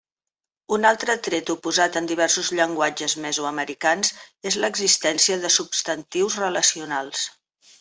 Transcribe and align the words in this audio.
Un 0.77 0.85
altre 0.91 1.15
tret 1.27 1.51
oposat 1.53 1.99
en 2.01 2.09
diversos 2.11 2.49
llenguatges 2.61 3.15
mesoamericans 3.27 4.13
és 4.53 4.59
l'existència 4.65 5.39
de 5.45 5.55
substantius 5.59 6.41
relacionals. 6.45 7.31